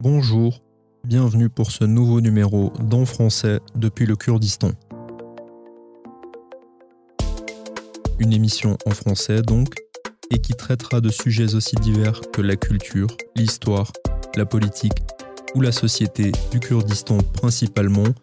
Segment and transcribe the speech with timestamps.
[0.00, 0.62] Bonjour,
[1.02, 4.70] bienvenue pour ce nouveau numéro d'En français depuis le Kurdistan.
[8.20, 9.74] Une émission en français donc,
[10.30, 13.90] et qui traitera de sujets aussi divers que la culture, l'histoire,
[14.36, 15.02] la politique
[15.56, 18.14] ou la société du Kurdistan principalement,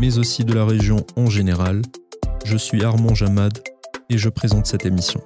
[0.00, 1.82] mais aussi de la région en général.
[2.44, 3.56] Je suis Armand Jamad
[4.08, 5.22] et je présente cette émission.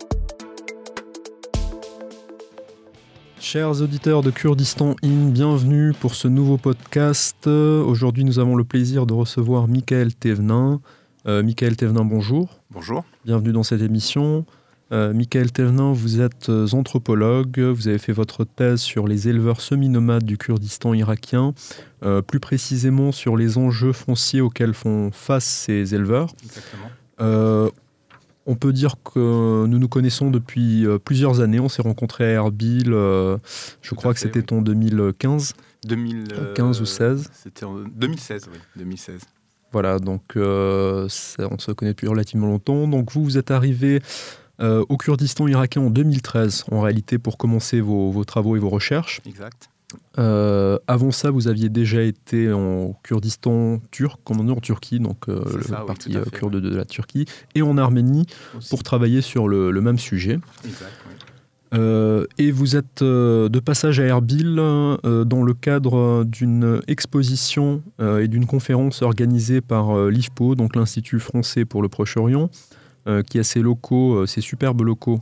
[3.54, 7.46] Chers auditeurs de Kurdistan In, bienvenue pour ce nouveau podcast.
[7.46, 10.80] Aujourd'hui, nous avons le plaisir de recevoir Michael Thévenin.
[11.28, 12.58] Euh, Michael Thévenin, bonjour.
[12.72, 13.04] Bonjour.
[13.24, 14.44] Bienvenue dans cette émission.
[14.90, 19.60] Euh, Michael Thévenin, vous êtes euh, anthropologue, vous avez fait votre thèse sur les éleveurs
[19.60, 21.54] semi-nomades du Kurdistan irakien,
[22.02, 26.34] euh, plus précisément sur les enjeux fonciers auxquels font face ces éleveurs.
[26.42, 27.70] Exactement.
[28.46, 31.60] Euh, on peut dire que nous nous connaissons depuis euh, plusieurs années.
[31.60, 33.38] On s'est rencontrés à Erbil, euh,
[33.82, 34.58] je Tout crois que fait, c'était oui.
[34.58, 35.54] en 2015.
[35.86, 37.30] 2015 ou 16.
[37.32, 39.20] C'était en 2016, oui, 2016.
[39.72, 42.86] Voilà, donc euh, ça- on se connaît depuis relativement longtemps.
[42.86, 44.00] Donc vous, vous êtes arrivé
[44.60, 48.70] euh, au Kurdistan irakien en 2013, en réalité, pour commencer vos, vos travaux et vos
[48.70, 49.20] recherches.
[49.26, 49.68] Exact.
[50.18, 55.00] Euh, avant ça, vous aviez déjà été en Kurdistan turc, comme on dit en Turquie,
[55.00, 58.70] donc euh, le ça, oui, euh, kurde de la Turquie, et en Arménie Aussi.
[58.70, 60.38] pour travailler sur le, le même sujet.
[60.64, 61.14] Exact, oui.
[61.74, 67.82] Euh, et vous êtes euh, de passage à Erbil euh, dans le cadre d'une exposition
[68.20, 72.50] et d'une conférence organisée par l'IFPO, donc l'Institut français pour le Proche-Orient,
[73.26, 75.20] qui a ses locaux, ses superbes locaux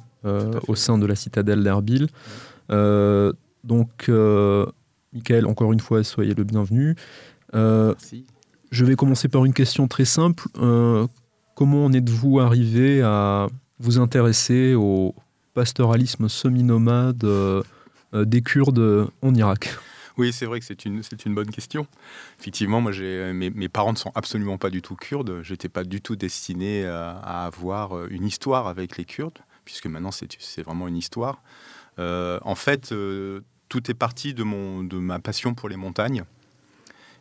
[0.68, 2.08] au sein de la citadelle d'Erbil.
[3.64, 4.66] Donc, euh,
[5.12, 6.96] Michael, encore une fois, soyez le bienvenu.
[7.54, 8.26] Euh, Merci.
[8.70, 10.44] je vais commencer par une question très simple.
[10.58, 11.06] Euh,
[11.54, 15.14] comment en êtes-vous arrivé à vous intéresser au
[15.54, 17.62] pastoralisme semi-nomade euh,
[18.14, 19.76] euh, des Kurdes en Irak?
[20.18, 21.86] Oui, c'est vrai que c'est une, c'est une bonne question.
[22.38, 25.40] Effectivement, moi, j'ai, mes, mes parents ne sont absolument pas du tout kurdes.
[25.42, 29.86] Je n'étais pas du tout destiné à, à avoir une histoire avec les Kurdes, puisque
[29.86, 31.42] maintenant, c'est, c'est vraiment une histoire.
[31.98, 33.40] Euh, en fait, euh,
[33.72, 36.24] tout est parti de, mon, de ma passion pour les montagnes.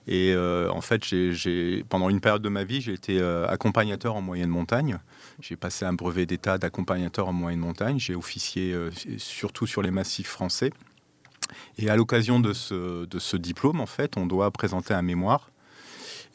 [0.05, 4.15] Et euh, en fait, j'ai- pendant une période de ma vie, j'ai été euh, accompagnateur
[4.15, 4.97] en moyenne montagne.
[5.39, 7.99] J'ai passé un brevet d'état d'accompagnateur en moyenne montagne.
[7.99, 10.71] J'ai officié euh, surtout sur les massifs français.
[11.77, 15.51] Et à l'occasion de ce, de ce diplôme, en fait, on doit présenter un mémoire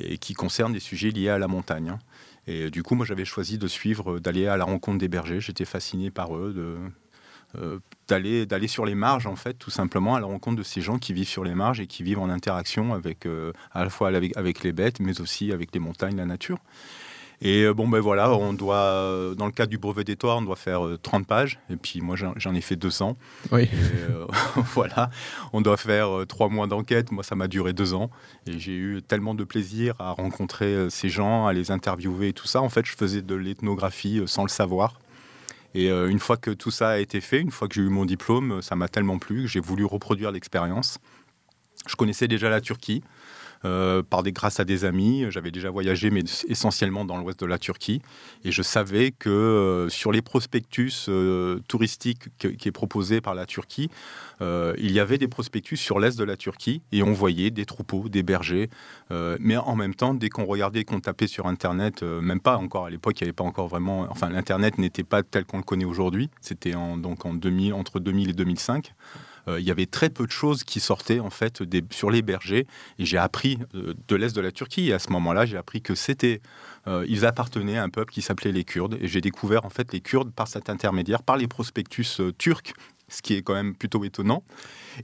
[0.01, 1.91] et qui concerne des sujets liés à la montagne.
[1.91, 1.99] hein.
[2.47, 5.41] Et du coup, moi, j'avais choisi de suivre, d'aller à la rencontre des bergers.
[5.43, 6.79] J'étais fasciné par eux, de,
[8.09, 10.99] d'aller, d'aller sur les marges, en fait, tout simplement, à la rencontre de ces gens
[10.99, 14.09] qui vivent sur les marges et qui vivent en interaction avec, euh, à la fois
[14.09, 16.59] avec, avec les bêtes, mais aussi avec les montagnes, la nature.
[17.43, 20.43] Et euh, bon, ben voilà, on doit, euh, dans le cadre du brevet d'état, on
[20.43, 21.59] doit faire euh, 30 pages.
[21.69, 23.17] Et puis moi, j'en, ai fait 200.
[23.53, 23.65] Oui.
[23.65, 23.69] Et,
[24.11, 24.27] euh,
[24.75, 25.11] voilà,
[25.53, 27.13] on doit faire euh, trois mois d'enquête.
[27.13, 28.11] Moi, ça m'a duré deux ans.
[28.47, 32.33] Et j'ai eu tellement de plaisir à rencontrer euh, ces gens, à les interviewer et
[32.33, 32.63] tout ça.
[32.63, 34.95] En fait, je faisais de l'ethnographie euh, sans le savoir.
[35.77, 37.91] Et euh, une fois que tout ça a été fait, une fois que j'ai eu
[37.91, 40.99] mon diplôme, ça m'a tellement plu que j'ai voulu reproduire l'expérience.
[41.87, 43.05] Je connaissais déjà la Turquie.
[43.65, 47.47] Euh, par des, grâce à des amis, j'avais déjà voyagé, mais essentiellement dans l'ouest de
[47.47, 48.03] la Turquie.
[48.45, 53.35] Et je savais que euh, sur les prospectus euh, touristiques que- qui est proposé par
[53.35, 53.91] la Turquie,
[54.41, 58.11] il y avait des prospectus sur l'est de la Turquie et on voyait des troupeaux,
[58.11, 58.69] des bergers.
[59.11, 62.91] Mais en même temps, dès qu'on regardait, qu'on tapait sur Internet, même pas encore à
[62.91, 64.07] l'époque, il n'y avait pas encore vraiment.
[64.11, 66.29] Enfin, l'Internet n'était pas tel qu'on le connaît aujourd'hui.
[66.43, 68.93] C'était donc en 2000, entre 2000 et 2005.
[69.49, 72.23] Euh, il y avait très peu de choses qui sortaient en fait des- sur les
[72.23, 72.67] bergers.
[72.99, 74.89] Et j'ai appris euh, de l'est de la Turquie.
[74.89, 76.41] Et à ce moment-là j'ai appris que c'était
[76.89, 78.97] euh, ils appartenaient à un peuple qui s'appelait les Kurdes.
[79.01, 82.73] Et j'ai découvert en fait les Kurdes par cet intermédiaire par les prospectus turcs
[83.09, 84.43] ce qui est quand même plutôt étonnant.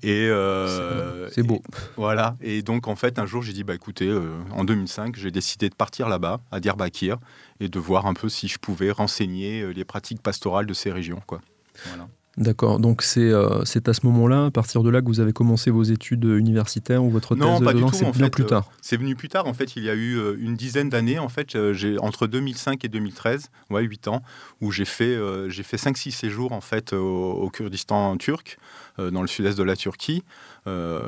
[0.02, 1.62] Et euh, C'est beau.
[1.68, 2.36] et- voilà.
[2.40, 5.68] Et donc en fait un jour j'ai dit bah écoutez euh, en 2005 j'ai décidé
[5.68, 7.18] de partir là-bas à Diyarbakir
[7.60, 11.22] et de voir un peu si je pouvais renseigner les pratiques pastorales de ces régions
[11.28, 11.40] quoi.
[11.86, 12.08] Voilà.
[12.38, 15.34] D'accord, donc c'est euh, c'est à ce moment-là, à partir de là, que vous avez
[15.34, 18.44] commencé vos études universitaires ou votre thèse Non, pas du dedans, tout, c'est fait, plus
[18.44, 18.70] euh, tard.
[18.80, 19.46] C'est venu plus tard.
[19.46, 22.26] En fait, il y a eu euh, une dizaine d'années, en fait, euh, j'ai entre
[22.26, 24.22] 2005 et 2013, ouais, 8 ans,
[24.62, 28.56] où j'ai fait, euh, j'ai fait 5-6 séjours, en fait, au, au Kurdistan turc,
[28.98, 30.24] euh, dans le sud-est de la Turquie,
[30.66, 31.02] euh,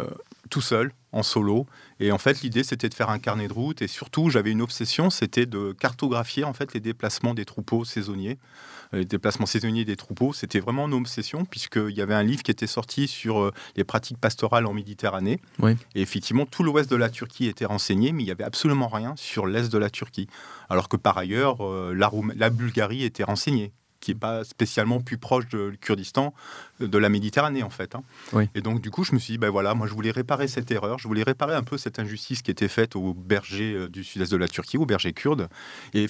[0.51, 1.67] tout seul, en solo.
[2.01, 3.83] Et en fait, l'idée, c'était de faire un carnet de route.
[3.83, 8.39] Et surtout, j'avais une obsession, c'était de cartographier, en fait, les déplacements des troupeaux saisonniers.
[8.93, 12.43] Euh, Les déplacements saisonniers des troupeaux, c'était vraiment une obsession, puisqu'il y avait un livre
[12.43, 15.41] qui était sorti sur euh, les pratiques pastorales en Méditerranée.
[15.61, 15.77] Oui.
[15.95, 19.15] Et effectivement, tout l'ouest de la Turquie était renseigné, mais il n'y avait absolument rien
[19.17, 20.29] sur l'est de la Turquie.
[20.69, 23.73] Alors que par ailleurs, euh, la, Roum- la Bulgarie était renseignée.
[24.05, 26.35] Qui n'est pas spécialement plus proche du Kurdistan,
[26.81, 27.95] de la Méditerranée en fait.
[27.95, 28.03] Hein.
[28.55, 30.71] Et donc du coup, je me suis dit, ben voilà, moi je voulais réparer cette
[30.71, 34.31] erreur, je voulais réparer un peu cette injustice qui était faite aux bergers du sud-est
[34.31, 35.49] de la Turquie, aux bergers kurdes,
[35.93, 36.07] et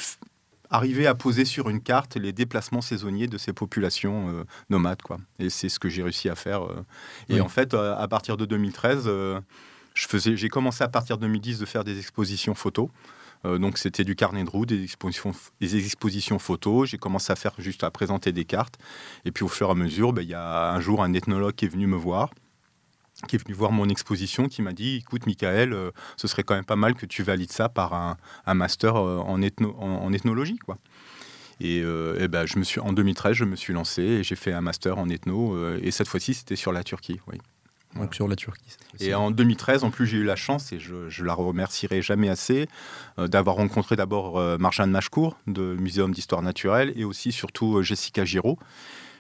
[0.70, 5.02] arriver à poser sur une carte les déplacements saisonniers de ces populations euh, nomades.
[5.02, 5.19] Quoi.
[5.38, 6.64] Et c'est ce que j'ai réussi à faire.
[6.64, 6.85] Euh.
[7.29, 9.08] Et en fait, euh, à partir de 2013,
[9.94, 12.88] je faisais, j'ai commencé à partir de 2010 de faire des expositions photos.
[13.44, 16.88] Donc c'était du carnet de route, des expositions, des expositions photos.
[16.88, 18.79] J'ai commencé à faire juste à présenter des cartes.
[19.25, 21.55] Et puis au fur et à mesure, ben, il y a un jour un ethnologue
[21.55, 22.31] qui est venu me voir
[23.29, 26.55] qui est venu voir mon exposition, qui m'a dit écoute, Michael, euh, ce serait quand
[26.55, 28.17] même pas mal que tu valides ça par un,
[28.55, 30.58] master euh, en, ethnologie.
[30.58, 30.79] Quoi.
[31.61, 34.52] Et, euh, ben, je me suis, en 2013, je me suis lancé et j'ai fait
[34.52, 35.76] un master en ethno.
[35.76, 37.20] et cette fois-ci, c'était sur la Turquie.
[38.05, 38.77] Donc sur la Turquie.
[39.01, 42.29] Et en 2013, en plus, j'ai eu la chance, et je, je la remercierai jamais
[42.29, 42.69] assez,
[43.19, 48.59] d'avoir rencontré d'abord Marjane Machcourt, de Muséum d'Histoire Naturelle, et aussi surtout Jessica Giraud,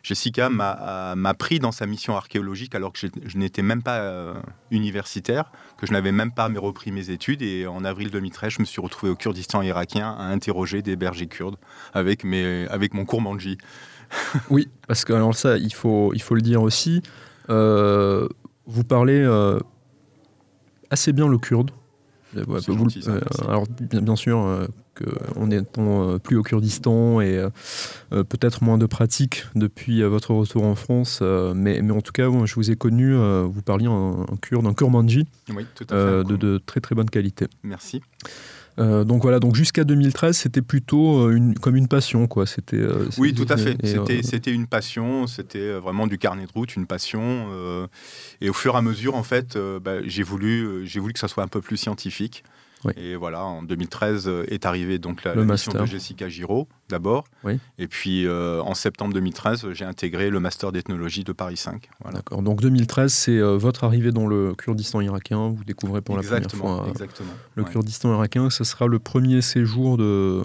[0.04, 4.34] Jessica m'a pris dans sa mission archéologique alors que je, n'étais même pas euh,
[4.70, 7.40] universitaire, que je n'avais même pas repris mes études.
[7.40, 11.26] Et en avril 2013, je me suis retrouvé au Kurdistan irakien à interroger des bergers
[11.26, 11.56] kurdes
[11.94, 13.06] avec, mes, avec mon
[14.50, 17.02] oui, parce que alors ça, il faut, il faut le dire aussi.
[17.48, 18.28] Euh,
[18.66, 19.58] vous parlez euh,
[20.90, 21.70] assez bien le kurde.
[23.46, 24.68] alors bien, bien sûr,
[25.36, 27.50] en étant euh, plus au Kurdistan et euh,
[28.12, 31.22] euh, peut-être moins de pratique depuis votre retour en France.
[31.54, 35.26] mais, mais en tout cas, je vous ai connu, vous parliez un, kurde, un kurmanji
[35.48, 37.46] de, de, très très bonne qualité.
[37.62, 38.02] Merci.
[38.76, 42.46] Donc voilà, donc jusqu'à 2013, c'était plutôt une, comme une passion, quoi.
[42.46, 42.82] C'était.
[43.18, 43.76] oui, tout à fait.
[44.22, 45.26] C'était une passion.
[45.26, 47.48] C'était vraiment du carnet de route, une passion.
[48.40, 51.28] et au fur et à mesure, en fait, bah, j'ai voulu, j'ai voulu que ça
[51.28, 52.44] soit un peu plus scientifique.
[52.96, 57.24] Et voilà, en 2013 euh, est arrivée donc la, mission de Jessica Giraud d'abord.
[57.78, 61.88] Et puis euh, en septembre 2013, j'ai intégré le master d'ethnologie de Paris 5.
[62.12, 62.42] D'accord.
[62.42, 65.48] Donc 2013, c'est euh, votre arrivée dans le Kurdistan irakien.
[65.48, 66.86] Vous découvrez pour la première fois
[67.54, 68.50] le Kurdistan irakien.
[68.50, 70.42] Ce sera le premier séjour de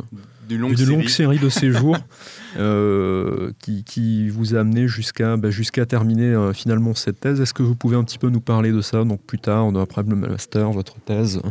[0.50, 1.40] d'une longue, série.
[1.40, 1.98] de séjours
[2.58, 5.50] euh, qui, vous a amené jusqu'à bah,
[5.88, 7.40] terminer euh, finalement cette thèse.
[7.40, 10.04] Est-ce que vous pouvez un petit peu nous parler de ça Donc plus tard, après
[10.04, 11.42] le master, votre thèse.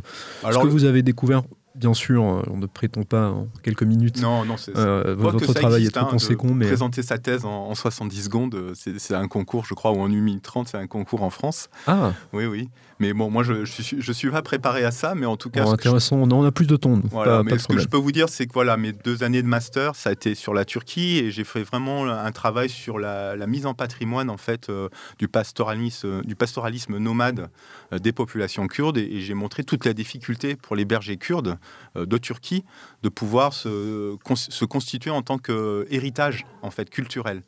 [0.42, 1.42] Ce que vous avez découvert
[1.78, 4.20] bien sûr, euh, on ne prétend pas en quelques minutes.
[4.20, 6.52] Non, non, c'est euh, votre travail est trop hein, conséquent.
[6.52, 6.66] Mais...
[6.66, 10.42] Présenter sa thèse en, 70 secondes, c'est un concours, je crois, ou en 1 minute
[10.42, 11.68] 30, c'est un concours en France.
[11.86, 12.68] Ah Oui, oui.
[12.98, 15.50] Mais bon, moi, je ne suis, je suis pas préparé à ça, mais en tout
[15.50, 15.66] cas.
[15.66, 17.00] intéressant, on a plus de temps.
[17.10, 19.48] Voilà, mais ce que je peux vous dire, c'est que voilà, mes deux années de
[19.48, 23.36] master, ça a été sur la Turquie et j'ai fait vraiment un travail sur la,
[23.46, 24.70] mise en patrimoine, en fait,
[25.18, 27.48] du, pastoralisme, du pastoralisme nomade
[27.92, 31.58] des populations kurdes et, et j'ai montré toute la difficulté pour les bergers kurdes
[31.96, 32.64] euh, de Turquie
[33.02, 37.42] de pouvoir se, se constituer en tant qu'héritage en fait culturel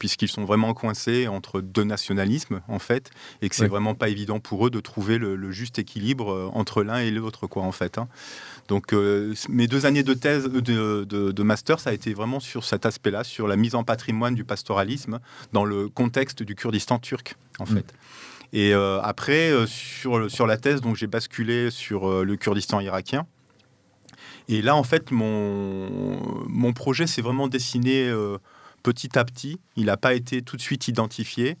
[0.00, 3.10] puisqu'ils sont vraiment coincés entre deux nationalismes en fait
[3.42, 6.82] et que c'est vraiment pas évident pour eux de trouver le, juste équilibre euh, entre
[6.82, 8.08] l'un et l'autre quoi en fait hein.
[8.66, 12.64] donc euh, mes deux années de thèse de, de, master ça a été vraiment sur
[12.64, 15.20] cet aspect là sur la mise en patrimoine du pastoralisme
[15.52, 17.66] dans le contexte du Kurdistan turc en mm.
[17.66, 17.94] fait
[18.52, 23.26] et après sur, sur la thèse donc j'ai basculé sur le Kurdistan irakien
[24.50, 26.18] et là, en fait, mon,
[26.48, 28.38] mon projet s'est vraiment dessiné euh,
[28.82, 29.60] petit à petit.
[29.76, 31.56] Il n'a pas été tout de suite identifié.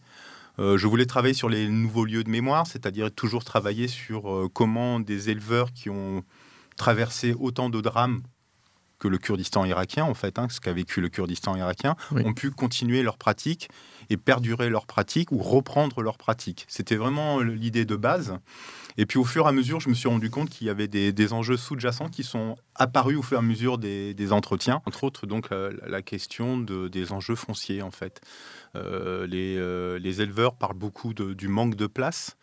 [0.58, 4.48] Euh, je voulais travailler sur les nouveaux lieux de mémoire, c'est-à-dire toujours travailler sur euh,
[4.52, 6.22] comment des éleveurs qui ont
[6.76, 8.22] traversé autant de drames
[8.98, 12.50] que le Kurdistan irakien, en fait, hein, ce qu'a vécu le Kurdistan irakien, ont pu
[12.50, 13.70] continuer leur pratique
[14.10, 16.66] et perdurer leur pratique ou reprendre leur pratique.
[16.68, 18.34] C'était vraiment l'idée de base.
[18.98, 20.88] Et puis au fur et à mesure, je me suis rendu compte qu'il y avait
[20.88, 24.82] des, enjeux sous-jacents qui sont apparus au fur et à mesure des, entretiens.
[24.84, 28.20] Entre autres, donc la, question de, des enjeux fonciers, en fait.
[28.76, 32.36] Euh, euh, les, éleveurs parlent beaucoup du manque de place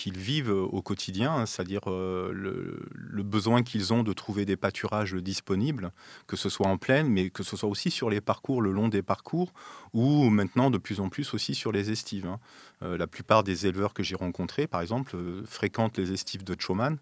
[0.00, 5.92] qu'ils vivent au quotidien, c'est-à-dire euh, le, besoin qu'ils ont de trouver des pâturages disponibles,
[6.26, 8.88] que ce soit en plaine, mais que ce soit aussi sur les parcours, le long
[8.88, 9.52] des parcours,
[9.92, 12.26] ou maintenant de plus en plus aussi sur les estives.
[12.26, 12.40] Hein.
[12.82, 16.56] Euh, la plupart des éleveurs que j'ai rencontrés, par exemple, euh, fréquentent les estives de
[16.58, 16.96] Choman,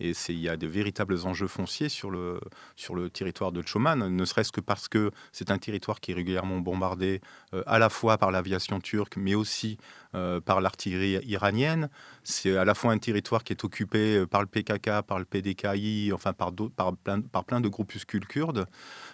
[0.00, 2.40] et il y a de véritables enjeux fonciers sur le,
[2.76, 6.14] sur le territoire de Choman, ne serait-ce que parce que c'est un territoire qui est
[6.14, 7.20] régulièrement bombardé
[7.54, 9.78] euh, à la fois par l'aviation turque, mais aussi
[10.14, 11.88] euh, par l'artillerie iranienne.
[12.24, 15.24] C'est à la fois un territoire qui est occupé euh, par le PKK, par le
[15.24, 18.66] PDKI, enfin par, plein, de groupuscules kurdes.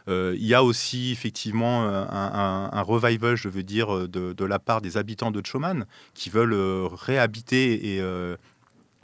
[0.07, 4.97] il y a aussi effectivement un, revival, je veux dire, de, de, la part des
[4.97, 8.03] habitants de Choman qui veulent réhabiter et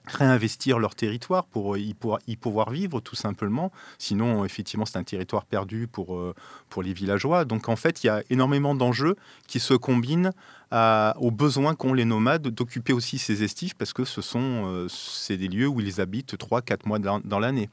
[0.06, 3.73] réinvestir leur territoire pour y, pouvoir, vivre tout simplement.
[3.99, 6.20] Sinon, effectivement, c'est un territoire perdu pour,
[6.68, 7.44] pour les villageois.
[7.44, 10.32] Donc en fait, il y a énormément d'enjeux qui se combinent
[10.73, 15.49] aux besoins qu'ont les nomades d'occuper aussi ces estifs parce que ce sont c'est des
[15.49, 17.70] lieux où ils habitent 3-4 mois dans l'année.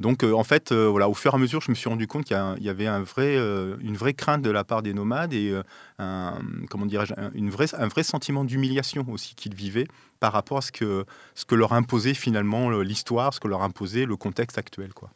[0.00, 2.06] Donc, euh, en fait, euh, voilà, au fur et à mesure, je me suis rendu
[2.06, 5.32] compte qu'il y, avait un vrai, euh, une vraie crainte de la part des nomades
[5.32, 5.52] et
[5.98, 6.38] un,
[6.70, 9.88] comment dirais une vraie, un vrai sentiment d'humiliation aussi qu'ils vivaient
[10.20, 14.04] par rapport à ce que, ce que leur imposait finalement l'histoire, ce que leur imposait
[14.04, 14.92] le contexte actuel.
[14.92, 15.10] Quoi.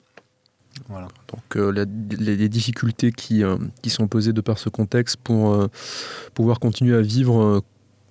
[0.88, 1.08] Voilà.
[1.28, 3.42] Donc les, difficultés qui,
[3.82, 5.68] qui, sont posées de par ce contexte pour
[6.34, 7.62] pouvoir continuer à vivre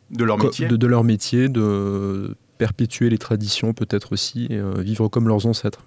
[0.09, 5.07] de leur métier, de, de leur métier, de perpétuer les traditions peut-être aussi, euh, vivre
[5.07, 5.79] comme leurs ancêtres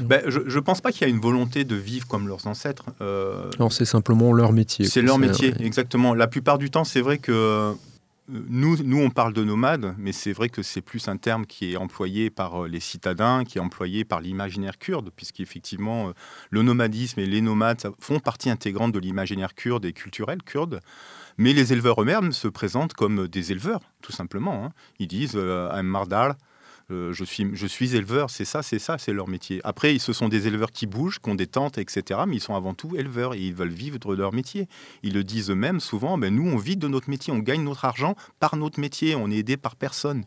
[0.00, 2.84] ben, Je ne pense pas qu'il y a une volonté de vivre comme leurs ancêtres.
[3.00, 4.84] Euh, non, c'est simplement leur métier.
[4.84, 6.12] C'est leur métier, exactement.
[6.12, 7.72] La plupart du temps, c'est vrai que euh,
[8.28, 11.72] nous, nous, on parle de nomades, mais c'est vrai que c'est plus un terme qui
[11.72, 16.12] est employé par les citadins, qui est employé par l'imaginaire kurde, puisqu'effectivement,
[16.50, 20.80] le nomadisme et les nomades font partie intégrante de l'imaginaire kurde et culturel kurde.
[21.38, 24.64] Mais les éleveurs eux-mêmes se présentent comme des éleveurs, tout simplement.
[24.64, 24.72] Hein.
[24.98, 26.36] Ils disent euh, I'm Mardal,
[26.90, 29.60] euh, je, suis, je suis éleveur, c'est ça, c'est ça, c'est leur métier.
[29.62, 32.20] Après, ce sont des éleveurs qui bougent, qui ont des tentes, etc.
[32.26, 34.68] Mais ils sont avant tout éleveurs et ils veulent vivre de leur métier.
[35.02, 37.84] Ils le disent eux-mêmes souvent, ben, nous, on vit de notre métier, on gagne notre
[37.84, 40.24] argent par notre métier, on est aidé par personne.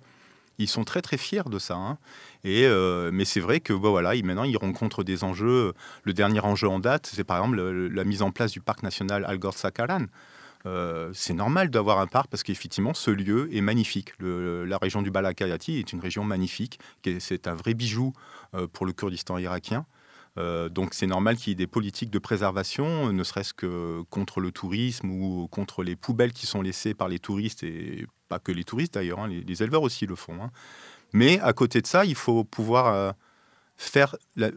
[0.60, 1.76] Ils sont très très fiers de ça.
[1.76, 1.98] Hein.
[2.44, 5.74] Et, euh, mais c'est vrai que bon, voilà, maintenant ils rencontrent des enjeux.
[6.04, 9.26] Le dernier enjeu en date, c'est par exemple la mise en place du parc national
[9.26, 10.06] Algor Sakaran.
[10.66, 14.14] Euh, c'est normal d'avoir un parc parce qu'effectivement, ce lieu est magnifique.
[14.20, 16.80] la région du Balakayati est une région magnifique.
[17.20, 18.14] C'est un vrai bijou
[18.54, 19.86] euh, pour le Kurdistan irakien.
[20.38, 24.40] Euh, donc c'est normal qu'il y ait des politiques de préservation, ne serait-ce que contre
[24.40, 28.54] le tourisme ou contre les poubelles qui sont laissées par les touristes, et pas que
[28.54, 30.42] les touristes d'ailleurs, hein, les, éleveurs aussi le font.
[30.42, 30.52] Hein.
[31.12, 33.14] Mais à côté de ça, il faut pouvoir
[33.76, 34.16] faire,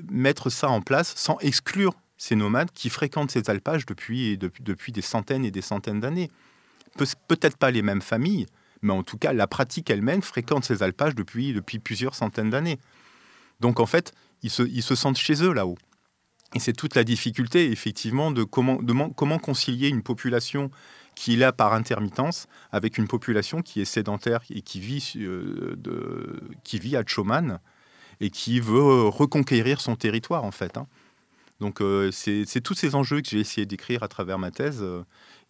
[0.08, 1.94] mettre ça en place sans exclure
[2.24, 6.30] ces nomades qui fréquentent ces alpages depuis, depuis, des centaines et des centaines d'années.
[7.28, 8.46] peut-être pas les mêmes familles,
[8.80, 12.78] mais en tout cas, la pratique elle-même fréquente ces alpages depuis, depuis plusieurs centaines d'années.
[13.60, 15.76] Donc en fait, ils se, ils se sentent chez eux là-haut.
[16.54, 18.78] Et c'est toute la difficulté, effectivement, de comment,
[19.10, 20.70] comment concilier une population
[21.14, 25.76] qui est là par intermittence avec une population qui est sédentaire et qui vit, euh,
[26.62, 27.60] qui vit à Choman
[28.20, 30.78] et qui veut reconquérir son territoire, en fait.
[30.78, 30.86] Hein.
[31.60, 34.80] Donc euh, c'est tous ces enjeux que j'ai essayé d'écrire à travers ma thèse.
[34.82, 35.02] Euh,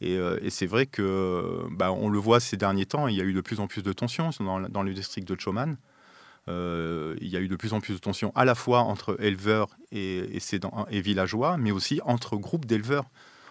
[0.03, 3.25] euh, et, c'est vrai que bah, on le voit ces derniers temps, il y a
[3.25, 5.77] eu de plus en plus de tensions dans, le district de Choman.
[6.47, 9.77] il y a eu de plus en plus de tensions à la fois entre éleveurs
[9.93, 10.39] et,
[10.91, 13.07] et, villageois, mais aussi entre groupes d'éleveurs,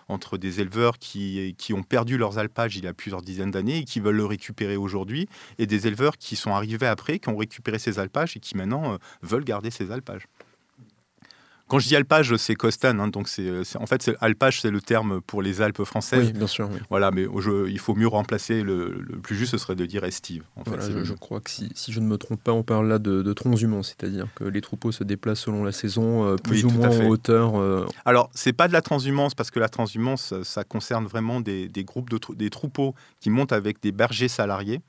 [0.10, 3.79] entre des éleveurs qui, qui, ont perdu leurs alpages il y a plusieurs dizaines d'années
[3.79, 7.38] et qui veulent le récupérer aujourd'hui, et des éleveurs qui sont arrivés après, qui ont
[7.38, 10.27] récupéré ces alpages et qui maintenant veulent garder ces alpages.
[11.74, 13.50] Quand je dis alpage, c'est Costan, hein, donc c'est
[13.80, 16.27] en fait alpage, c'est le terme pour les Alpes françaises.
[16.27, 16.70] Oui, bien sûr.
[16.92, 17.25] Voilà, mais
[17.68, 18.62] il faut mieux remplacer.
[18.62, 20.44] Le, plus juste, ce serait de dire estive.
[20.56, 23.34] En fait, je, crois que si, je ne me trompe pas, on parle là de,
[23.34, 27.08] transhumance, c'est-à-dire que les troupeaux se déplacent selon la saison, euh, plus ou moins en
[27.08, 27.60] hauteur.
[27.60, 27.88] Euh.
[28.06, 32.12] Alors, c'est pas de la transhumance parce que la transhumance, ça concerne vraiment des, groupes
[32.12, 34.82] de des troupeaux qui montent avec des bergers salariés.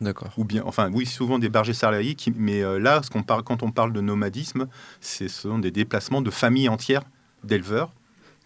[0.00, 0.32] D'accord.
[0.38, 3.42] Ou bien, enfin, oui, souvent des bergers salariés, qui, mais euh, là, ce qu'on parle,
[3.42, 4.66] quand on parle de nomadisme,
[5.00, 7.02] ce sont des déplacements de familles entières
[7.44, 7.92] d'éleveurs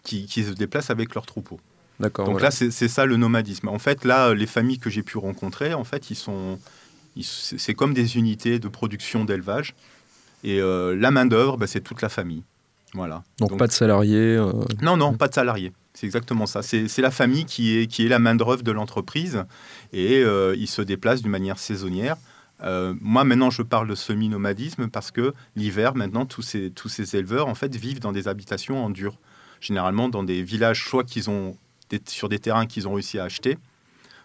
[0.03, 1.59] qui, se déplacent avec leurs troupeaux.
[1.99, 2.25] D'accord.
[2.25, 3.69] Donc là, c'est ça le nomadisme.
[3.69, 6.59] En fait, là, les familles que j'ai pu rencontrer, en fait, ils sont,
[7.21, 9.73] c'est comme des unités de production d'élevage.
[10.43, 12.43] Et euh, la main d'œuvre, bah, c'est toute la famille.
[12.93, 13.23] Voilà.
[13.39, 14.35] Donc, pas de salariés.
[14.35, 15.71] Euh, non, non, pas de salariés.
[15.95, 16.61] C'est exactement ça.
[16.61, 19.45] C'est la famille qui est, la main-d'œuvre de l'entreprise
[19.93, 22.17] et euh, ils se déplacent d'une manière saisonnière.
[22.63, 27.55] Euh, moi, maintenant, je parle de semi-nomadisme parce que l'hiver, maintenant, tous ces, éleveurs, en
[27.55, 29.17] fait, vivent dans des habitations en dur.
[29.61, 31.57] Généralement, dans des villages, soit qu'ils ont
[32.07, 33.57] sur des terrains qu'ils ont réussi à acheter,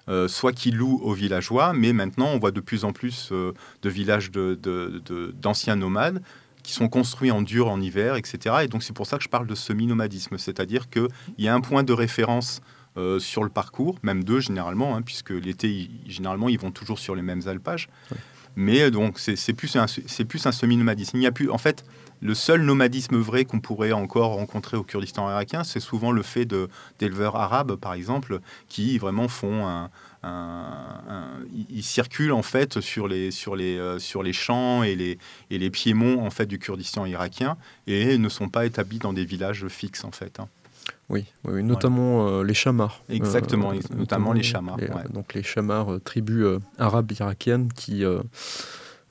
[0.09, 1.73] euh, soit qu'ils louent aux villageois.
[1.73, 6.21] Mais maintenant, on voit de plus en plus de villages d'anciens de, nomades
[6.63, 8.57] qui sont construits en dur en hiver, etc.
[8.63, 11.61] Et donc c'est pour ça que je parle de semi-nomadisme, c'est-à-dire qu'il y a un
[11.61, 12.61] point de référence
[12.97, 17.15] euh, sur le parcours, même deux généralement, hein, puisque l'été, généralement, ils vont toujours sur
[17.15, 17.89] les mêmes alpages.
[18.57, 19.87] Mais euh, donc c'est plus un,
[20.29, 21.17] plus un semi-nomadisme.
[21.17, 21.85] Il n'y a plus, en fait,
[22.21, 26.47] le seul nomadisme vrai qu'on pourrait encore rencontrer au Kurdistan irakien, c'est souvent le fait
[26.99, 29.91] d'éleveurs arabes, par exemple, qui vraiment font un,
[30.23, 35.19] ils circulent en fait sur les, sur les, euh, sur les champs et les,
[35.51, 39.25] et les piémonts en fait du Kurdistan irakien et ne sont pas établis dans des
[39.25, 40.41] villages fixes en fait.
[40.41, 40.49] Hein.
[41.09, 43.03] Oui, oui, notamment euh, les chamars.
[43.09, 44.77] Exactement, notamment, les chamars.
[45.13, 48.05] Donc les chamars, tribus arabes irakiennes qui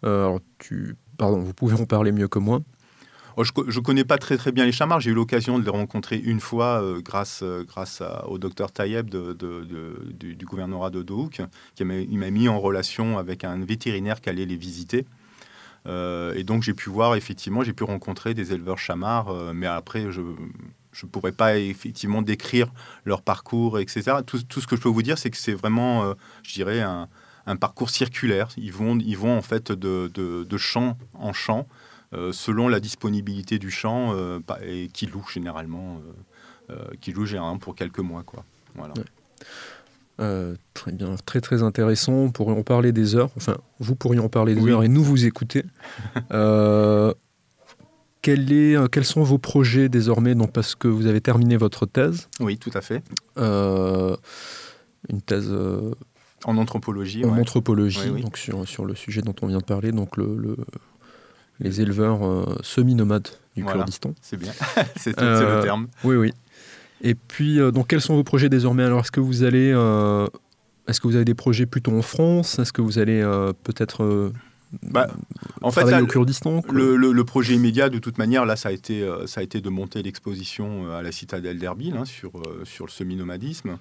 [0.01, 2.61] alors, tu, pardon, vous pouvez en parler mieux que moi.
[3.43, 4.99] Je ne connais pas très très bien les chamards.
[4.99, 10.45] J'ai eu l'occasion de les rencontrer une fois grâce, grâce au docteur Tayeb du, du,
[10.45, 11.41] gouvernorat de Dohuk,
[11.75, 15.05] qui m'a mis en relation avec un vétérinaire qui allait les visiter.
[15.87, 19.67] Euh, et donc j'ai pu voir, effectivement, j'ai pu rencontrer des éleveurs chamards, euh, mais
[19.67, 22.71] après, je ne pourrais pas effectivement décrire
[23.05, 24.17] leur parcours, etc.
[24.25, 27.07] Tout, ce que je peux vous dire, c'est que c'est vraiment, euh, je dirais, un,
[27.59, 28.49] parcours circulaire.
[28.57, 31.67] Ils vont, ils vont en fait de champ en champ,
[32.11, 34.15] selon la disponibilité du champ,
[34.63, 36.01] et qui loue généralement,
[37.01, 38.23] qui loue généralement pour quelques mois.
[38.23, 38.43] Quoi.
[38.75, 38.93] Voilà.
[40.19, 42.13] Euh, très bien, très très intéressant.
[42.13, 43.29] On pourrait en parler des heures.
[43.37, 45.63] Enfin, vous pourriez en parler des heures et nous vous écouter.
[46.31, 47.13] euh,
[48.21, 51.85] quel est, euh, quels sont vos projets désormais donc, Parce que vous avez terminé votre
[51.85, 52.27] thèse?
[52.41, 53.01] Oui, tout à fait.
[53.37, 54.17] Euh,
[55.07, 55.53] une thèse.
[56.43, 57.23] en anthropologie.
[57.23, 60.57] En anthropologie, donc sur, sur le sujet dont on vient de parler, donc le,
[61.59, 62.19] les éleveurs
[62.61, 64.13] semi-nomades du Kurdistan.
[64.21, 64.51] C'est bien,
[64.95, 65.87] c'est le terme.
[66.03, 66.33] Oui, oui.
[67.01, 68.83] Et puis, euh, donc, quels sont vos projets désormais?
[68.83, 70.27] Alors, est-ce que vous allez, euh,
[70.87, 72.59] est-ce que vous avez des projets plutôt en France?
[72.59, 74.31] Est-ce que vous allez euh, peut-être
[74.83, 75.07] bah,
[75.63, 79.41] en fait, au Kurdistan le, projet immédiat, de toute manière, là, ça a été, ça
[79.41, 82.33] a été de monter l'exposition à la citadelle d'Erbil hein, sur,
[82.65, 83.79] sur le semi-nomadisme.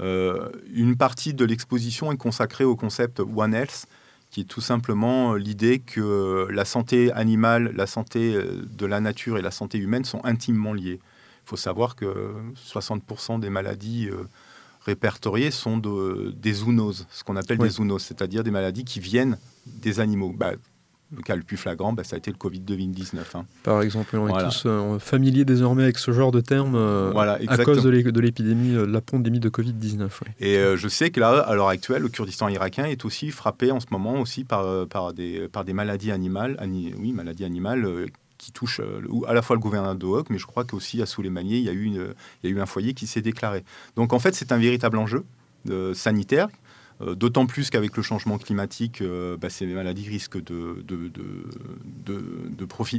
[0.00, 3.86] une partie de l'exposition est consacrée au concept One Health,
[4.34, 9.42] qui est tout simplement l'idée que la santé animale, la santé de la nature et
[9.42, 10.98] la santé humaine sont intimement liées.
[11.44, 14.26] Il faut savoir que 60% des maladies euh,
[14.80, 19.38] répertoriées sont de, des zoonoses, ce qu'on appelle des zoonoses, c'est-à-dire des maladies qui viennent
[19.66, 20.34] des animaux.
[20.36, 20.54] Bah,
[21.16, 23.18] le cas le plus flagrant, bah, ça a été le Covid-19.
[23.34, 23.44] Hein.
[23.62, 27.12] Par exemple, on est tous euh, familiers désormais avec ce genre de terme euh,
[27.48, 30.08] à cause de l'épidémie, de la pandémie de Covid-19.
[30.40, 33.80] Et je sais que là, à l'heure actuelle, le Kurdistan irakien est aussi frappé en
[33.80, 36.58] ce moment aussi par, par, des, par des maladies animales,
[36.98, 38.10] oui, maladies animales
[38.44, 41.06] qui touche euh, à la fois le gouvernement de Hoc, mais je crois qu'aussi à
[41.06, 43.64] Souleymanier, il y a eu, une, il y a eu un foyer qui s'est déclaré.
[43.96, 45.24] Donc en fait, c'est un véritable enjeu
[45.70, 46.50] euh, sanitaire, euh,
[47.00, 49.02] d'autant plus qu'avec le changement climatique,
[49.40, 50.82] bah, ces maladies risquent de,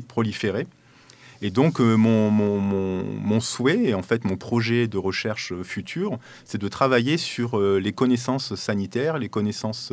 [0.08, 0.68] proliférer.
[1.42, 6.68] Et donc, mon, mon, souhait et en fait mon projet de recherche futur, c'est de
[6.68, 9.92] travailler sur les connaissances sanitaires, les connaissances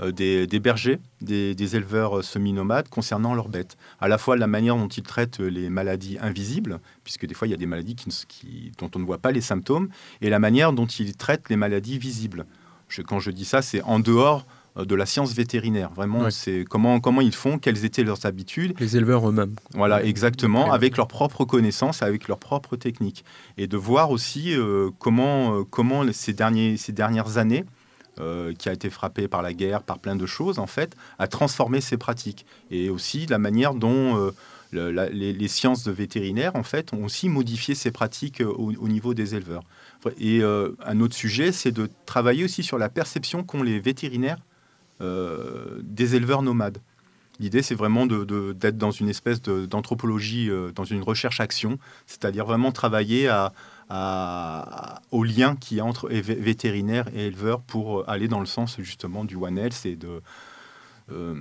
[0.00, 3.76] euh, des, bergers, des, éleveurs euh, semi-nomades concernant leurs bêtes.
[4.00, 7.50] À la fois la manière dont ils traitent les maladies invisibles, puisque des fois il
[7.50, 9.88] y a des maladies qui, dont on ne voit pas les symptômes,
[10.20, 12.46] et la manière dont ils traitent les maladies visibles.
[13.06, 15.90] quand je dis ça, c'est en dehors euh, de la science vétérinaire.
[15.94, 18.74] Vraiment, c'est comment, comment ils font, quelles étaient leurs habitudes.
[18.80, 19.54] Les éleveurs eux-mêmes.
[19.74, 23.24] Voilà, exactement, avec leurs propres connaissances, avec leurs propres techniques.
[23.58, 24.54] Et de voir aussi
[24.98, 27.64] comment, comment ces, derniers, ces dernières années,
[28.20, 31.26] euh, qui a été frappé par la guerre, par plein de choses, en fait, a
[31.26, 32.46] transformé ses pratiques.
[32.70, 34.30] Et aussi la manière dont
[34.72, 39.14] euh, les, sciences de vétérinaire, en fait, ont aussi modifié ces pratiques euh, au, niveau
[39.14, 39.64] des éleveurs.
[40.20, 44.38] Et un autre sujet, c'est de travailler aussi sur la perception qu'ont les vétérinaires
[45.00, 46.78] des éleveurs nomades.
[47.40, 53.54] L'idée, c'est vraiment d'être dans une espèce d'anthropologie, dans une recherche-action, c'est-à-dire vraiment travailler à,
[53.90, 59.24] au lien qui y a entre vétérinaires et éleveurs pour aller dans le sens justement
[59.24, 60.22] du One Health et de...
[61.12, 61.34] Euh,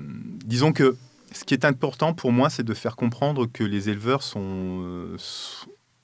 [0.45, 0.97] disons que
[1.32, 5.15] ce qui est important pour moi, c'est de faire comprendre que les éleveurs sont, euh,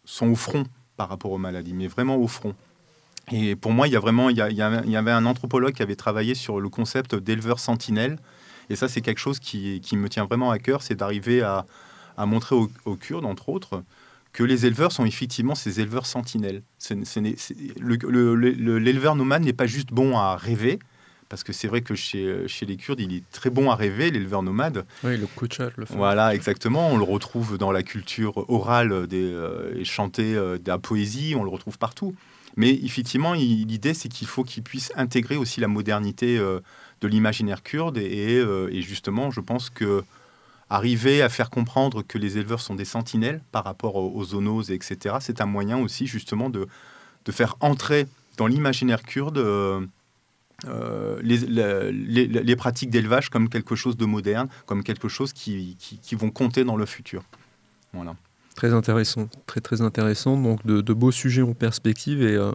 [0.06, 0.64] sont au front
[0.98, 2.56] par rapport aux maladies, mais vraiment au front.
[3.32, 6.34] Et pour moi, il y a vraiment, il y, avait un anthropologue qui avait travaillé
[6.34, 8.18] sur le concept d'éleveur sentinelle.
[8.70, 11.66] Et ça, c'est quelque chose qui, me tient vraiment à cœur, c'est d'arriver à,
[12.18, 13.84] à, montrer aux, aux Kurdes, entre autres,
[14.34, 16.62] que les éleveurs sont effectivement ces éleveurs sentinelles.
[17.82, 20.80] L'éleveur nomade n'est pas juste bon à rêver,
[21.30, 24.10] parce que c'est vrai que chez, chez, les Kurdes, il est très bon à rêver,
[24.10, 24.86] l'éleveur nomade.
[25.04, 25.86] Oui, le kuchar le.
[25.90, 26.90] Voilà, exactement.
[26.90, 31.36] On le retrouve dans la culture orale des, euh, et chantée euh, de la poésie,
[31.38, 32.16] on le retrouve partout.
[32.58, 36.60] Mais effectivement, l'idée, c'est qu'il faut qu'il puisse intégrer aussi la modernité euh,
[37.02, 37.98] de l'imaginaire kurde.
[38.00, 40.04] Et, et, justement, je pense que
[40.70, 45.16] arriver à faire comprendre que les éleveurs sont des sentinelles par rapport aux, zoonoses, etc.,
[45.20, 46.68] c'est un moyen aussi justement de,
[47.26, 49.82] de faire entrer dans l'imaginaire kurde euh,
[50.66, 51.38] euh, les,
[52.28, 56.64] les, pratiques d'élevage comme quelque chose de moderne, comme quelque chose qui, qui, vont compter
[56.64, 57.24] dans le futur.
[57.94, 58.16] Voilà.
[58.56, 60.38] Très intéressant, très très intéressant.
[60.38, 62.52] Donc de, beaux sujets en perspective et, euh,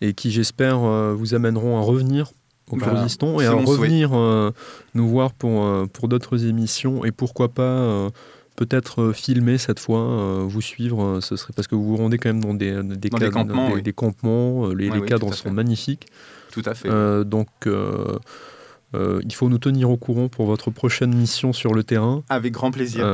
[0.00, 0.78] et qui j'espère
[1.14, 2.32] vous amèneront à revenir
[2.70, 4.50] au Kurdistan et à revenir euh,
[4.94, 8.10] nous voir pour, euh, pour d'autres émissions et pourquoi pas euh,
[8.56, 11.20] peut-être filmer cette fois, vous suivre.
[11.20, 14.68] ce serait parce que vous vous rendez quand même dans des, des, campements, des, campements
[14.68, 16.08] les, les cadres sont magnifiques.
[16.50, 16.88] Tout à fait.
[17.24, 22.24] donc il faut nous tenir au courant pour votre prochaine mission sur le terrain.
[22.28, 23.06] Avec grand plaisir.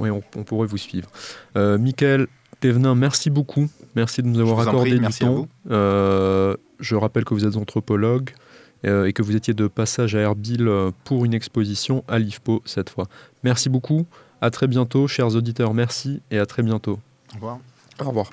[0.00, 1.10] oui, on, pourrait vous suivre.
[1.54, 2.26] Michael
[2.60, 3.68] Thévenin, merci beaucoup.
[3.94, 5.48] Merci de nous avoir accordé du temps.
[5.68, 8.30] je rappelle que vous êtes anthropologue
[8.84, 10.70] et que vous étiez de passage à Erbil
[11.04, 13.06] pour une exposition à l'IFPO cette fois.
[13.42, 14.06] Merci beaucoup.
[14.40, 15.74] À très bientôt, chers auditeurs.
[15.74, 16.98] Merci et à très bientôt.
[17.32, 17.58] Au revoir.
[18.00, 18.30] Au revoir.